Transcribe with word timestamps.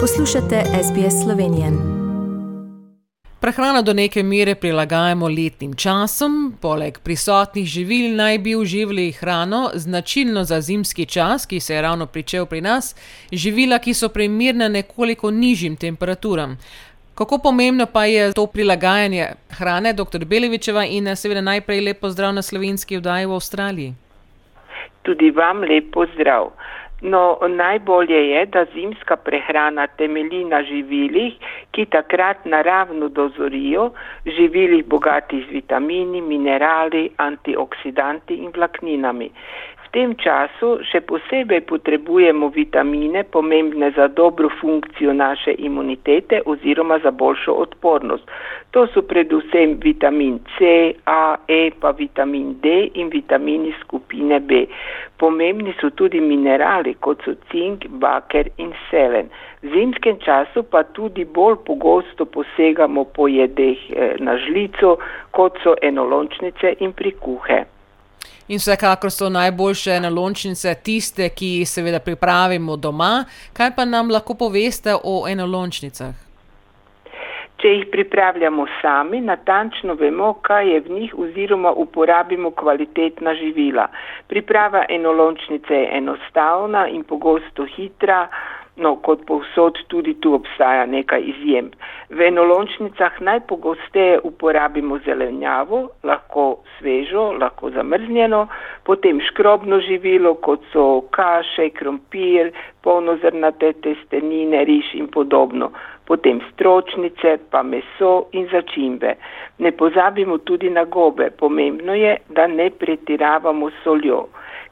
Poslušate 0.00 0.56
SBS 0.84 1.24
Slovenijo. 1.24 1.66
Prehrano 3.40 3.82
do 3.82 3.92
neke 3.92 4.22
mere 4.22 4.54
prilagajamo 4.54 5.28
letnim 5.28 5.74
časom, 5.74 6.54
poleg 6.62 6.98
prisotnih 6.98 7.66
živil 7.66 8.16
naj 8.16 8.38
bi 8.38 8.56
uživali 8.56 9.12
hrano 9.12 9.70
značilno 9.74 10.44
za 10.44 10.60
zimski 10.60 11.06
čas, 11.06 11.46
ki 11.46 11.60
se 11.60 11.74
je 11.74 11.82
ravno 11.82 12.06
pričel 12.06 12.46
pri 12.46 12.60
nas, 12.60 12.96
živila, 13.32 13.78
ki 13.78 13.94
so 13.94 14.08
primirna 14.08 14.68
nekoliko 14.68 15.30
nižjim 15.30 15.76
temperaturam. 15.76 16.58
Kako 17.14 17.38
pomembno 17.38 17.86
pa 17.92 18.04
je 18.04 18.32
to 18.32 18.46
prilagajanje 18.46 19.26
hrane, 19.50 19.92
dr. 19.92 20.24
Belevičeva, 20.24 20.84
in 20.84 21.16
seveda 21.16 21.40
najprej 21.40 21.80
lepo 21.80 22.10
zdrav 22.10 22.34
na 22.34 22.42
slovenski 22.42 22.96
vdaji 22.96 23.26
v 23.26 23.32
Avstraliji? 23.32 23.94
Tudi 25.02 25.30
vam 25.30 25.60
lepo 25.60 26.06
zdrav. 26.14 26.50
No, 27.02 27.38
najbolje 27.48 28.28
je, 28.28 28.46
da 28.46 28.64
zimska 28.74 29.16
prehrana 29.16 29.86
temelji 29.86 30.44
na 30.44 30.62
živilih, 30.62 31.34
ki 31.70 31.84
takrat 31.86 32.44
naravno 32.44 33.08
dozorijo, 33.08 33.90
živilih 34.26 34.86
bogatih 34.86 35.44
z 35.48 35.52
vitamini, 35.52 36.20
minerali, 36.20 37.10
antioksidanti 37.16 38.34
in 38.34 38.52
vlakninami 38.54 39.30
tem 39.94 40.14
času 40.18 40.80
še 40.90 41.00
posebej 41.06 41.62
potrebujemo 41.70 42.48
vitamine, 42.50 43.22
pomembne 43.22 43.92
za 43.94 44.08
dobro 44.10 44.50
funkcijo 44.60 45.12
naše 45.14 45.54
imunitete 45.58 46.40
oziroma 46.50 46.98
za 46.98 47.10
boljšo 47.10 47.54
odpornost. 47.64 48.26
To 48.74 48.86
so 48.90 49.02
predvsem 49.06 49.76
vitamin 49.84 50.40
C, 50.56 50.94
A, 51.06 51.36
E, 51.46 51.70
pa 51.80 51.94
vitamin 51.94 52.56
D 52.62 52.90
in 52.94 53.12
vitamini 53.14 53.70
skupine 53.80 54.40
B. 54.40 54.64
Pomembni 55.16 55.74
so 55.80 55.90
tudi 55.90 56.20
minerali, 56.20 56.96
kot 56.98 57.22
so 57.24 57.36
cink, 57.52 57.86
baker 58.02 58.50
in 58.58 58.74
selen. 58.90 59.30
V 59.62 59.70
zimskem 59.76 60.18
času 60.18 60.66
pa 60.66 60.82
tudi 60.82 61.24
bolj 61.24 61.62
pogosto 61.66 62.26
posegamo 62.26 63.06
po 63.14 63.30
jedeh 63.30 63.78
eh, 63.90 64.18
na 64.18 64.34
žlico, 64.42 64.98
kot 65.30 65.62
so 65.62 65.78
enolončnice 65.82 66.74
in 66.82 66.92
prikuhe. 66.92 67.62
In 68.48 68.58
vsekakor 68.60 69.10
so 69.10 69.28
najboljše 69.28 70.00
nalončnice 70.00 70.74
tiste, 70.84 71.28
ki 71.28 71.46
jih 71.46 71.68
seveda 71.68 72.00
pripravimo 72.04 72.76
doma. 72.76 73.24
Kaj 73.56 73.70
pa 73.76 73.84
nam 73.88 74.10
lahko 74.12 74.34
poveste 74.36 74.92
o 75.04 75.24
enolončnicah? 75.28 76.12
Če 77.56 77.70
jih 77.72 77.86
pripravljamo 77.88 78.66
sami, 78.82 79.22
natančno 79.24 79.94
vemo, 79.96 80.34
kaj 80.44 80.68
je 80.68 80.80
v 80.84 80.98
njih 80.98 81.14
oziroma 81.18 81.72
uporabimo 81.72 82.50
kvalitetna 82.50 83.32
živila. 83.34 83.86
Priprava 84.28 84.84
enolončnice 84.88 85.74
je 85.74 85.88
enostavna 85.96 86.84
in 86.92 87.06
pogosto 87.08 87.64
hitra. 87.76 88.26
No, 88.76 88.96
kot 89.06 89.20
povsod 89.26 89.76
tudi 89.86 90.16
tu 90.18 90.32
obstaja 90.34 90.86
nekaj 90.90 91.22
izjem. 91.30 91.68
V 92.10 92.24
enolončnicah 92.26 93.20
najpogosteje 93.22 94.16
uporabimo 94.26 94.98
zelenjavo, 95.06 95.78
lahko 96.02 96.46
svežo, 96.78 97.28
lahko 97.38 97.70
zamrznjeno, 97.70 98.48
potem 98.82 99.20
škrobno 99.28 99.78
živilo, 99.86 100.34
kot 100.34 100.66
so 100.72 101.04
kaše, 101.14 101.68
krompir, 101.78 102.50
polnozrnate 102.82 103.72
testenine, 103.86 104.64
riž 104.66 104.90
in 104.98 105.06
podobno, 105.06 105.70
potem 106.10 106.42
stročnice, 106.52 107.38
pa 107.50 107.62
meso 107.62 108.26
in 108.32 108.50
začimbe. 108.50 109.14
Ne 109.58 109.70
pozabimo 109.70 110.38
tudi 110.38 110.70
na 110.70 110.84
gobe, 110.84 111.30
pomembno 111.30 111.94
je, 111.94 112.16
da 112.28 112.46
ne 112.46 112.70
pretiravamo 112.70 113.70
soljo. 113.84 114.24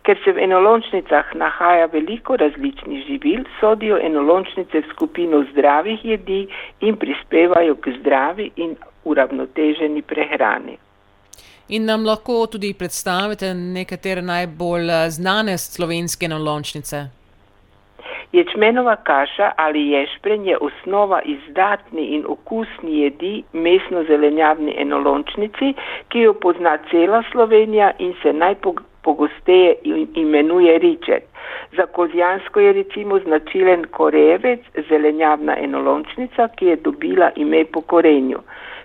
Ker 0.02 0.18
se 0.24 0.32
v 0.32 0.42
enolončnicah 0.42 1.34
nahaja 1.38 1.86
veliko 1.86 2.36
različnih 2.36 3.04
živil, 3.06 3.44
sodijo 3.60 3.98
enolončnice 4.02 4.80
v 4.80 4.90
skupino 4.90 5.44
zdravih 5.52 6.04
jedi 6.04 6.46
in 6.80 6.96
prispevajo 6.96 7.76
k 7.76 7.94
zdravi 8.00 8.50
in 8.56 8.74
uravnoteženi 9.04 10.02
prehrani. 10.02 10.76
In 11.68 11.86
nam 11.86 12.04
lahko 12.04 12.46
tudi 12.50 12.74
predstavite 12.74 13.54
nekatere 13.54 14.22
najbolj 14.22 14.90
eh, 14.90 15.10
znane 15.10 15.58
slovenske 15.58 16.26
enolončnice? 16.26 17.06
Ječmenova 18.32 18.96
kaša 18.96 19.52
ali 19.56 19.88
ješpren 19.88 20.44
je 20.44 20.58
osnova 20.58 21.22
izdatni 21.22 22.06
in 22.16 22.24
okusni 22.28 22.98
jedi 22.98 23.42
mesno-zelenjavni 23.52 24.74
enolončnici, 24.78 25.74
ki 26.08 26.18
jo 26.18 26.34
pozna 26.34 26.78
cela 26.90 27.22
Slovenija 27.32 27.92
in 27.98 28.14
se 28.22 28.32
najpogosteje 28.32 28.91
pogosteje 29.02 29.74
imenuje 30.14 30.78
ričet. 30.78 31.24
Za 31.76 31.86
kozjansko 31.86 32.60
je 32.60 32.72
recimo 32.72 33.18
značilen 33.18 33.84
korevec, 33.90 34.60
zelenjavna 34.88 35.56
enolončnica, 35.58 36.48
ki 36.48 36.66
je 36.66 36.76
dobila 36.76 37.30
ime 37.36 37.64
po 37.64 37.80
korenju. 37.80 38.38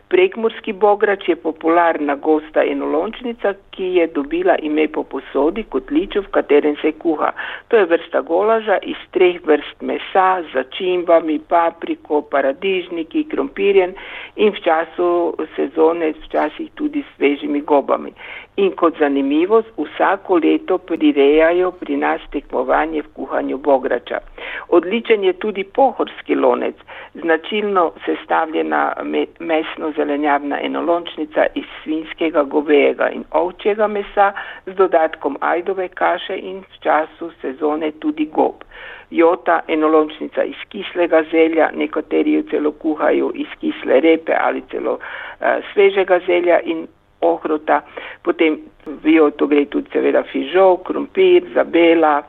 Prekmorski 0.10 0.74
bograč 0.74 1.28
je 1.28 1.36
popularna 1.36 2.16
gosta 2.16 2.64
enolončnica, 2.64 3.54
ki 3.76 3.88
je 3.98 4.06
dobila 4.16 4.56
ime 4.64 4.86
po 4.88 5.04
posodi 5.04 5.66
kot 5.68 5.92
ličo, 5.92 6.22
v 6.24 6.32
katerem 6.38 6.78
se 6.82 6.94
kuha. 7.02 7.34
To 7.68 7.78
je 7.78 7.90
vrsta 7.92 8.22
golaža 8.22 8.78
iz 8.88 9.02
treh 9.12 9.42
vrst 9.44 9.82
mesa 9.82 10.28
z 10.46 10.54
začimbami, 10.54 11.40
papriko, 11.50 12.22
paradižniki, 12.32 13.26
krompirjen 13.34 13.98
in 14.36 14.56
v 14.56 14.64
času 14.64 15.10
sezone 15.56 16.14
včasih 16.24 16.72
tudi 16.80 17.04
svežimi 17.16 17.62
gobami. 17.62 18.16
In 18.58 18.72
kot 18.80 18.96
zanimivost, 19.00 19.68
vsako 19.78 20.40
leto 20.42 20.78
prirejajo 20.78 21.72
pri 21.82 21.98
nas 21.98 22.24
tekmovanje 22.32 23.04
v 23.04 23.12
kuhanju 23.14 23.58
bograča. 23.58 24.24
Odličen 24.70 25.24
je 25.24 25.34
tudi 25.34 25.64
pohorski 25.64 26.36
lonec, 26.36 26.76
značilno 27.14 27.92
sestavljena 28.06 28.94
mesno 29.40 29.92
zelenjavna 29.98 30.60
enolončnica 30.62 31.46
iz 31.56 31.66
svinskega, 31.84 32.44
govejega 32.44 33.10
in 33.10 33.24
ovčjega 33.32 33.88
mesa 33.88 34.32
z 34.66 34.76
dodatkom 34.76 35.38
ajdove 35.42 35.88
kaše 35.88 36.38
in 36.38 36.62
v 36.62 36.84
času 36.84 37.32
sezone 37.42 37.92
tudi 38.00 38.26
gob. 38.26 38.64
Jota 39.12 39.62
enolončnica 39.68 40.44
iz 40.44 40.62
kislega 40.70 41.24
zelja, 41.32 41.72
nekateri 41.74 42.34
jo 42.34 42.44
celo 42.52 42.72
kuhajo 42.72 43.32
iz 43.36 43.52
kisle 43.60 44.00
repe 44.00 44.36
ali 44.40 44.64
celo 44.72 44.94
uh, 44.94 45.64
svežega 45.74 46.20
zelja 46.28 46.60
in 46.64 46.88
ohrota, 47.22 47.82
potem 48.24 48.60
v 48.86 49.16
joto 49.18 49.48
gre 49.48 49.66
tudi 49.66 49.90
seveda 49.94 50.24
fižol, 50.32 50.78
krompir, 50.86 51.48
zabela, 51.56 52.22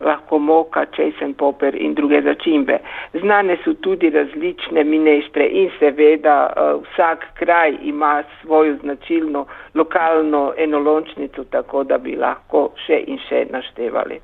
lahko 0.00 0.38
moka, 0.38 0.86
česen 0.96 1.34
poper 1.34 1.74
in 1.74 1.94
druge 1.94 2.22
začimbe. 2.22 2.78
Znane 3.20 3.56
so 3.64 3.74
tudi 3.74 4.10
različne 4.10 4.84
mineštre 4.84 5.46
in 5.46 5.70
seveda 5.78 6.38
uh, 6.48 6.82
vsak 6.82 7.26
kraj 7.34 7.76
ima 7.82 8.22
svojo 8.42 8.76
značilno 8.82 9.46
lokalno 9.74 10.52
enolončnico, 10.56 11.44
tako 11.44 11.84
da 11.84 11.98
bi 11.98 12.16
lahko 12.16 12.70
še 12.86 13.04
in 13.06 13.18
še 13.28 13.46
naštevali. 13.50 14.20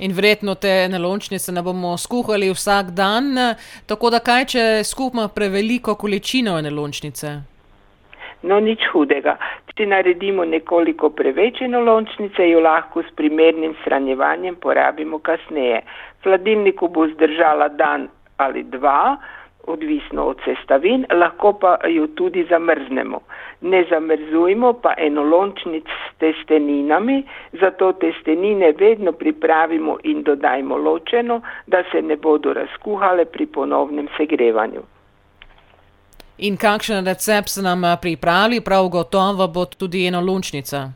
In 0.00 0.12
verjetno 0.16 0.54
te 0.54 0.88
nalončnice 0.88 1.52
ne 1.52 1.62
bomo 1.62 1.96
skuhali 1.98 2.48
vsak 2.50 2.94
dan, 2.96 3.36
tako 3.86 4.10
da 4.10 4.22
kaj, 4.24 4.44
če 4.44 4.62
skupimo 4.84 5.28
preveliko 5.28 5.94
količino 5.94 6.56
nalončnice? 6.60 7.49
No, 8.42 8.56
nič 8.60 8.86
hudega. 8.92 9.34
Če 9.76 9.86
naredimo 9.88 10.44
nekoliko 10.48 11.10
preveč 11.16 11.60
enolončnice, 11.64 12.46
jo 12.48 12.60
lahko 12.64 13.02
s 13.04 13.12
primernim 13.16 13.74
shranjevanjem 13.82 14.56
porabimo 14.60 15.18
kasneje. 15.24 15.82
V 16.20 16.28
hladilniku 16.28 16.88
bo 16.88 17.06
zdržala 17.12 17.68
dan 17.76 18.08
ali 18.40 18.64
dva, 18.64 19.16
odvisno 19.68 20.24
od 20.32 20.40
sestavin, 20.44 21.04
lahko 21.12 21.52
pa 21.60 21.78
jo 21.88 22.06
tudi 22.16 22.44
zamrznemo. 22.48 23.20
Ne 23.72 23.84
zamrzujmo 23.90 24.72
pa 24.82 24.94
enolončnic 24.96 25.84
s 25.84 26.14
testeninami, 26.18 27.22
zato 27.60 27.92
testenine 27.92 28.72
vedno 28.72 29.12
pripravimo 29.12 29.98
in 30.04 30.22
dodajmo 30.22 30.76
ločeno, 30.76 31.40
da 31.66 31.84
se 31.92 32.02
ne 32.02 32.16
bodo 32.16 32.52
razkuhale 32.52 33.24
pri 33.24 33.46
ponovnem 33.46 34.08
segrevanju. 34.16 34.82
In 36.42 36.56
kakšen 36.56 37.04
recept 37.04 37.48
se 37.48 37.62
nam 37.62 37.84
eh, 37.84 37.96
pripravi, 38.00 38.60
prav 38.64 38.88
gotovo 38.88 39.48
bo 39.48 39.64
tudi 39.64 40.06
ena 40.06 40.20
lunčnica. 40.20 40.88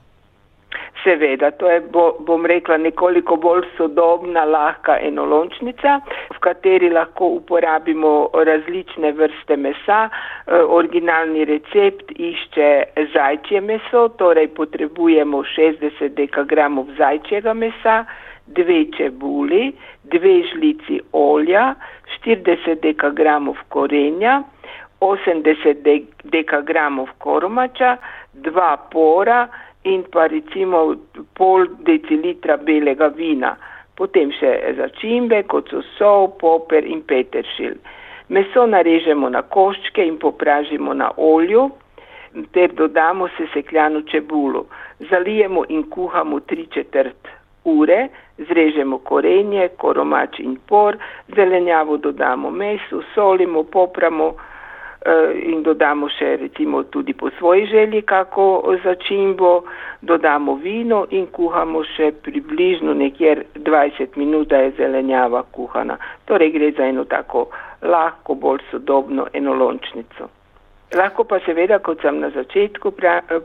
Seveda, 1.05 1.51
to 1.51 1.69
je, 1.69 1.83
bo, 1.93 2.05
bom 2.25 2.47
rekla, 2.47 2.79
nekoliko 2.81 3.37
bolj 3.37 3.67
sodobna, 3.77 4.47
lahka 4.49 4.97
enolončnica, 5.05 5.99
v 6.33 6.39
kateri 6.41 6.89
lahko 6.89 7.29
uporabimo 7.43 8.13
različne 8.47 9.13
vrste 9.13 9.59
mesa. 9.61 9.99
E, 10.09 10.63
originalni 10.79 11.45
recept 11.45 12.15
išče 12.17 12.71
zajčje 13.13 13.61
meso, 13.61 14.07
torej 14.17 14.49
potrebujemo 14.57 15.43
60 15.53 16.17
dekagramov 16.17 16.89
zajčjega 16.97 17.53
mesa, 17.53 18.07
dve 18.47 18.87
čebuli, 18.97 19.75
dve 20.09 20.35
žlici 20.55 21.03
olja, 21.13 21.75
40 22.17 22.81
dekagramov 22.81 23.61
korenja, 23.69 24.41
80 25.05 25.85
dekagramov 26.33 27.13
koromača, 27.19 27.97
dva 28.33 28.77
pora 28.93 29.49
in 29.85 30.05
pa 30.11 30.27
recimo 30.27 30.95
pol 31.37 31.69
decilitra 31.85 32.57
belega 32.57 33.09
vina. 33.09 33.55
Potem 33.95 34.33
še 34.35 34.57
začimbe, 34.79 35.45
kot 35.47 35.69
so 35.71 35.83
sol, 35.99 36.33
poper 36.41 36.87
in 36.89 37.05
peteršilj. 37.07 37.77
Meso 38.35 38.65
narežemo 38.67 39.29
na 39.29 39.43
koščke 39.43 40.03
in 40.03 40.17
popražimo 40.19 40.95
na 40.97 41.11
olju, 41.21 41.69
ter 42.57 42.73
dodamo 42.75 43.29
sesekljano 43.37 44.03
čebulo. 44.11 44.65
Zalijemo 45.11 45.65
in 45.69 45.85
kuhamo 45.91 46.41
tri 46.41 46.67
četrt 46.67 47.29
ure, 47.65 48.09
zrežemo 48.39 48.99
korenje, 48.99 49.69
koromač 49.77 50.41
in 50.41 50.57
por, 50.69 50.97
zelenjavo 51.37 51.97
dodamo 51.97 52.51
meso, 52.51 53.03
solimo, 53.15 53.63
popramo 53.63 54.35
in 55.45 55.63
dodamo 55.63 56.09
še 56.09 56.37
recimo 56.41 56.83
tudi 56.89 57.13
po 57.13 57.31
svoji 57.39 57.67
želji 57.67 58.03
kako 58.03 58.77
začimbo, 58.85 59.65
dodamo 60.01 60.55
vino 60.55 61.07
in 61.11 61.27
kuhamo 61.27 61.83
še 61.85 62.13
približno 62.23 62.95
nekjer 62.95 63.45
20 63.55 64.17
minut, 64.17 64.49
da 64.49 64.63
je 64.65 64.73
zelenjava 64.79 65.43
kuhana. 65.53 65.99
Torej 66.25 66.51
gre 66.51 66.73
za 66.73 66.89
eno 66.89 67.05
tako 67.05 67.49
lahko, 67.83 68.35
bolj 68.35 68.65
sodobno 68.71 69.27
enolončnico. 69.33 70.29
Lahko 70.95 71.25
pa 71.25 71.41
seveda, 71.45 71.79
kot 71.79 72.01
sem 72.01 72.21
na 72.21 72.31
začetku 72.31 72.93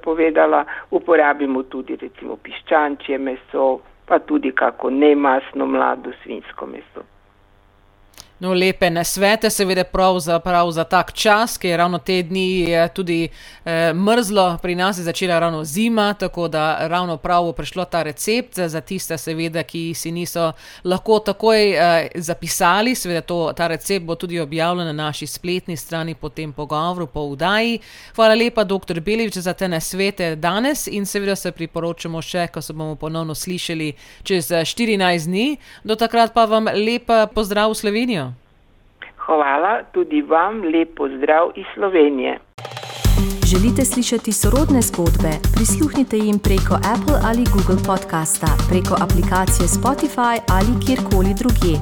povedala, 0.03 0.65
uporabimo 0.91 1.63
tudi 1.63 1.95
recimo 1.95 2.37
piščančje 2.37 3.17
meso, 3.17 3.79
pa 4.05 4.19
tudi 4.19 4.51
kako 4.51 4.89
nemasno 4.89 5.65
mlado 5.65 6.11
svinsko 6.23 6.65
meso. 6.65 7.18
No, 8.39 8.53
lepe 8.53 8.87
nasvete, 8.89 9.49
seveda, 9.51 9.83
prav 9.83 10.19
za, 10.19 10.39
prav 10.39 10.69
za 10.71 10.83
tak 10.83 11.11
čas, 11.13 11.57
ki 11.57 11.67
je 11.67 11.77
ravno 11.77 11.97
te 11.99 12.21
dni 12.23 12.67
tudi 12.95 13.27
eh, 13.65 13.93
mrzlo, 13.93 14.57
pri 14.61 14.75
nas 14.75 14.97
je 14.97 15.03
začela 15.03 15.39
ravno 15.39 15.63
zima, 15.63 16.13
tako 16.13 16.47
da 16.47 16.87
ravno 16.87 17.17
prav 17.17 17.43
bo 17.43 17.51
prišlo 17.51 17.85
ta 17.85 18.03
recept 18.03 18.59
za 18.59 18.81
tiste, 18.81 19.17
seveda, 19.17 19.63
ki 19.63 19.93
si 19.93 20.11
niso 20.11 20.51
lahko 20.83 21.19
takoj 21.19 21.71
eh, 21.71 22.07
zapisali. 22.15 22.95
Seveda, 22.95 23.21
to, 23.21 23.51
ta 23.53 23.67
recept 23.67 24.05
bo 24.05 24.15
tudi 24.15 24.39
objavljen 24.39 24.87
na 24.87 24.93
naši 24.93 25.27
spletni 25.27 25.77
strani 25.77 26.15
po 26.15 26.29
tem 26.29 26.53
pogovoru, 26.53 27.07
po 27.07 27.27
vdaji. 27.33 27.79
Hvala 28.15 28.39
lepa, 28.39 28.63
dr. 28.63 28.99
Belič, 28.99 29.37
za 29.37 29.53
te 29.53 29.67
nasvete 29.67 30.35
danes 30.35 30.87
in 30.87 31.05
seveda 31.05 31.35
se 31.35 31.51
priporočamo 31.51 32.21
še, 32.21 32.47
ko 32.47 32.61
se 32.61 32.73
bomo 32.73 32.95
ponovno 32.95 33.35
slišali 33.35 33.93
čez 34.23 34.47
14 34.47 35.27
dni. 35.27 35.57
Do 35.83 35.99
takrat 35.99 36.33
pa 36.33 36.45
vam 36.45 36.71
lepa 36.71 37.25
pozdrav 37.27 37.75
v 37.75 37.75
Slovenijo. 37.75 38.28
Hvala 39.29 39.83
tudi 39.93 40.21
vam, 40.21 40.61
lep 40.73 40.95
pozdrav 40.97 41.51
iz 41.55 41.65
Slovenije. 41.73 42.39
Želite 43.51 43.85
slišati 43.85 44.31
sorodne 44.31 44.81
zgodbe? 44.81 45.31
Prisluhnite 45.55 46.17
jim 46.17 46.39
preko 46.39 46.73
Apple 46.93 47.19
ali 47.29 47.43
Google 47.53 47.81
podcasta, 47.89 48.49
preko 48.69 48.93
aplikacije 49.05 49.67
Spotify 49.77 50.35
ali 50.55 50.71
kjerkoli 50.85 51.31
drugje. 51.41 51.75